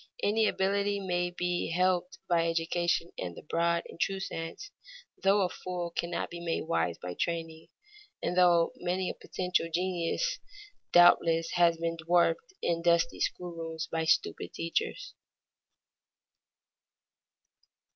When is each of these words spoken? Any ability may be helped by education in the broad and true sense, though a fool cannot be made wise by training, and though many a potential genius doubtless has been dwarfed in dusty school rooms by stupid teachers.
Any 0.23 0.47
ability 0.47 0.99
may 0.99 1.29
be 1.29 1.69
helped 1.69 2.17
by 2.27 2.47
education 2.49 3.11
in 3.17 3.35
the 3.35 3.43
broad 3.43 3.83
and 3.87 3.99
true 3.99 4.19
sense, 4.19 4.71
though 5.21 5.41
a 5.41 5.49
fool 5.49 5.91
cannot 5.91 6.31
be 6.31 6.39
made 6.43 6.63
wise 6.63 6.97
by 6.97 7.13
training, 7.13 7.67
and 8.19 8.35
though 8.35 8.71
many 8.77 9.11
a 9.11 9.13
potential 9.13 9.69
genius 9.71 10.39
doubtless 10.91 11.51
has 11.51 11.77
been 11.77 11.97
dwarfed 11.97 12.51
in 12.63 12.81
dusty 12.81 13.19
school 13.19 13.51
rooms 13.51 13.87
by 13.91 14.05
stupid 14.05 14.53
teachers. 14.55 15.13